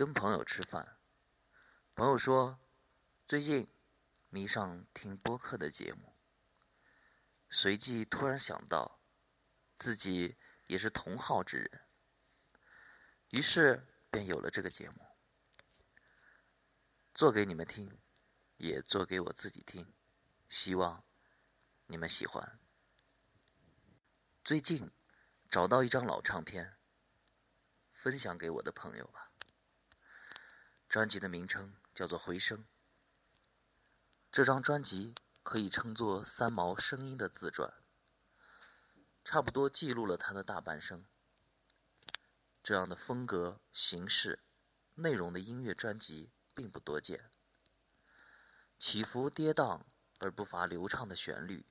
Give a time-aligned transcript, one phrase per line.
[0.00, 0.96] 跟朋友吃饭，
[1.94, 2.58] 朋友说
[3.28, 3.68] 最近
[4.30, 6.16] 迷上听播客的节目，
[7.50, 8.98] 随即突然想到
[9.78, 10.38] 自己
[10.68, 11.82] 也是同好之人，
[13.28, 15.06] 于是便有了这个节目，
[17.12, 18.00] 做给你们听，
[18.56, 19.92] 也做给我自己听，
[20.48, 21.04] 希望
[21.88, 22.58] 你们喜欢。
[24.42, 24.90] 最近
[25.50, 26.78] 找到一张老唱片，
[27.92, 29.29] 分享给我的朋友吧。
[30.90, 32.58] 专辑的名称叫做《回声》。
[34.32, 37.72] 这张专辑可以称作三毛声音的自传，
[39.24, 41.04] 差不多记录了他的大半生。
[42.64, 44.40] 这样的风格、形式、
[44.96, 47.30] 内容的音乐专辑并不多见，
[48.76, 49.82] 起伏跌宕
[50.18, 51.64] 而不乏流畅的旋律，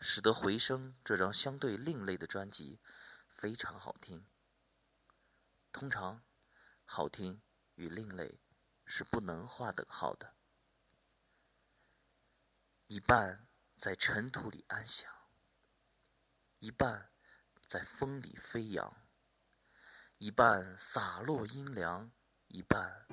[0.00, 2.78] 使得《回声》这张相对另类的专辑
[3.26, 4.22] 非常好听。
[5.72, 6.20] 通常，
[6.84, 7.40] 好听。
[7.74, 8.38] 与另类
[8.84, 10.34] 是不能划等号的。
[12.86, 15.10] 一半在尘土里安详，
[16.58, 17.10] 一半
[17.66, 18.94] 在风里飞扬，
[20.18, 22.10] 一半洒落阴凉，
[22.48, 23.06] 一半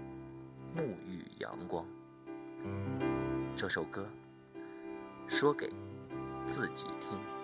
[0.76, 1.88] 沐浴阳光。
[3.58, 4.08] 这首歌
[5.30, 5.70] 说给
[6.48, 7.41] 自己听。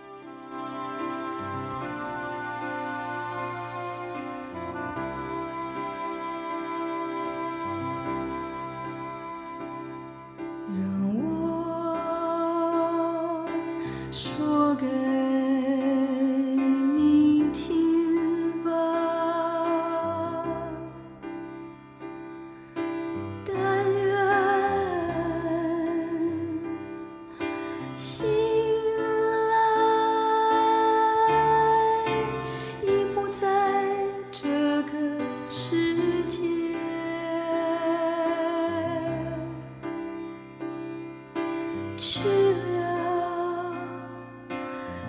[14.78, 15.17] good.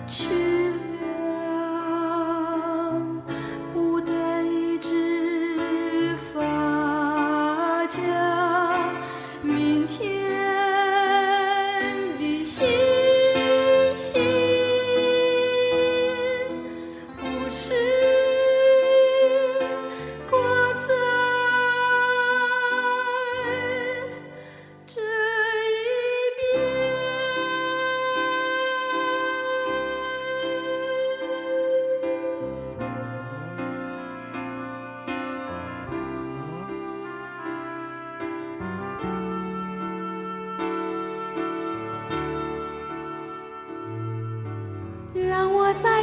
[0.09, 0.58] 去。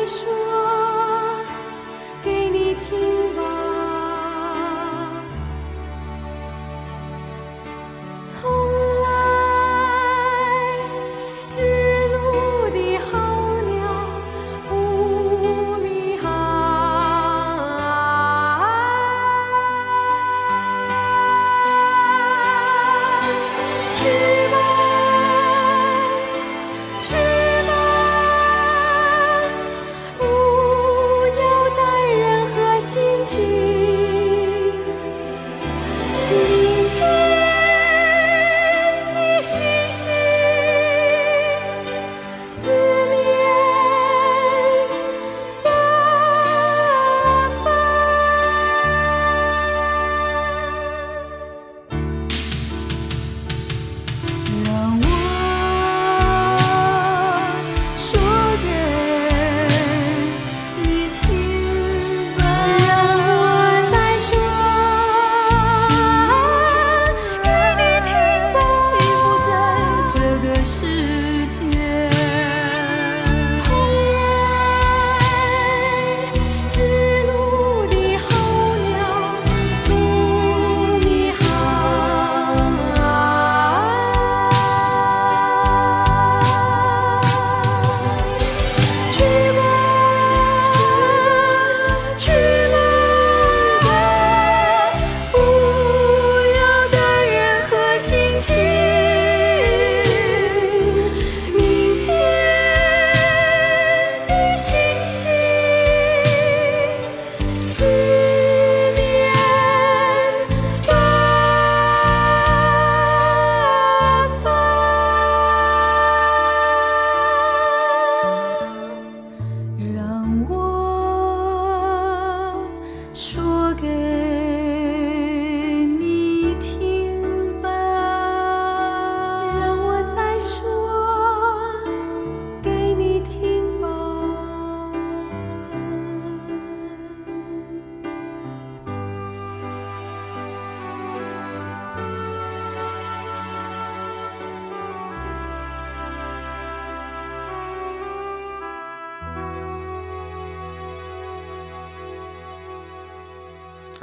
[0.06, 0.55] 说。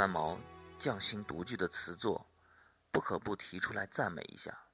[0.03, 0.37] 三毛
[0.77, 2.29] 匠心独具的词作，
[2.91, 4.67] 不可不提出来赞美一下。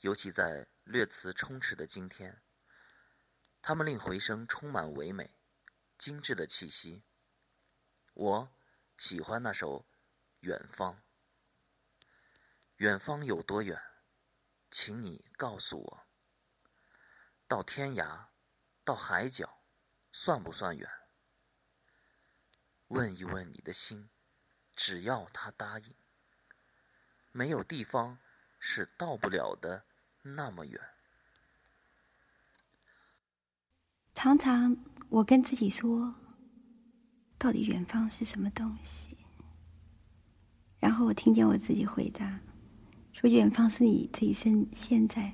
[0.00, 2.42] 尤其在略词充斥的今天，
[3.62, 5.36] 他们令回声充满唯美、
[5.96, 7.04] 精致的气息。
[8.14, 8.52] 我
[8.98, 9.82] 喜欢那首
[10.40, 10.94] 《远方》。
[12.78, 13.80] 远方有多远？
[14.68, 16.06] 请你告诉我。
[17.46, 18.24] 到天涯，
[18.84, 19.62] 到海角，
[20.10, 20.90] 算不算远？
[22.88, 24.10] 问一问你的心，
[24.82, 25.84] 只要他答应，
[27.32, 28.16] 没有地方
[28.58, 29.84] 是到不了的
[30.22, 30.80] 那么远。
[34.14, 34.74] 常常
[35.10, 36.14] 我跟自己说，
[37.36, 39.18] 到底远方是什么东西？
[40.78, 42.40] 然后我听见我自己回答。
[43.12, 45.30] 说远方是你这一生现在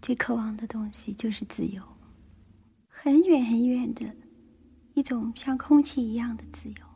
[0.00, 1.86] 最渴望的东西，就是自由，
[2.88, 4.16] 很远很远的
[4.94, 6.95] 一种像空气一样的自由。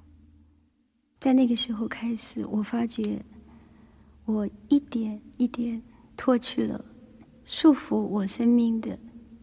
[1.21, 3.23] 在那个时候开始，我发觉
[4.25, 5.81] 我一点一点
[6.17, 6.83] 脱去了
[7.45, 8.99] 束缚我生命的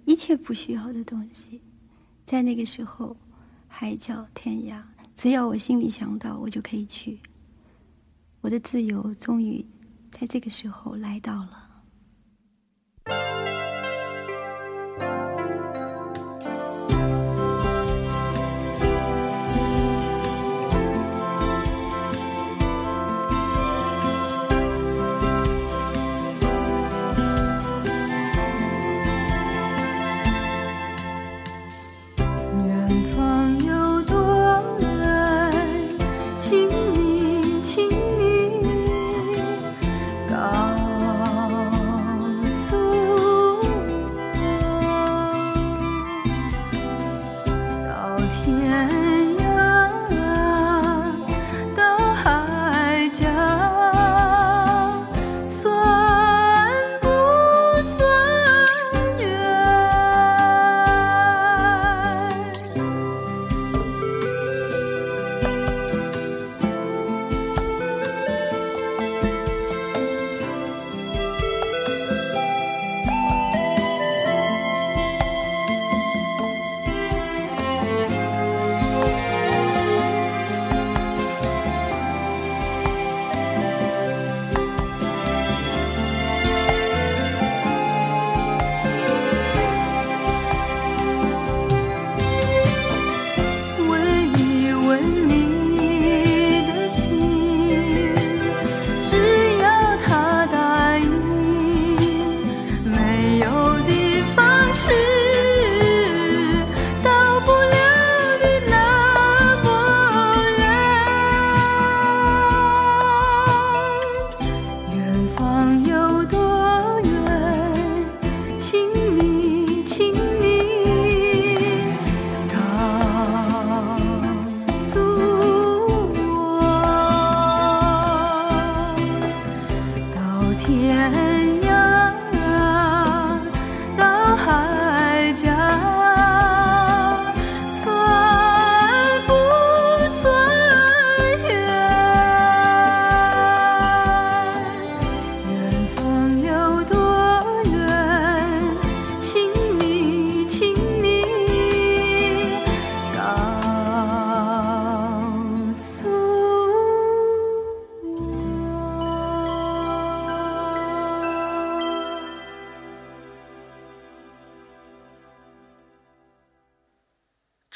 [0.05, 1.61] 一切不需要的东西。
[2.25, 3.15] 在那个时候，
[3.67, 4.81] 海角天涯，
[5.15, 7.19] 只要我心里想到，我就可以去。
[8.41, 9.65] 我的自由终于。
[10.09, 11.66] 在这个时候来到了。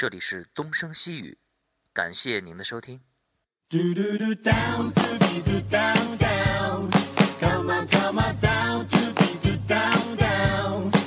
[0.01, 1.37] 这里是东声西语，
[1.93, 2.99] 感谢您的收听。
[3.69, 4.01] Come
[7.69, 11.00] on, come on, downthey down, down.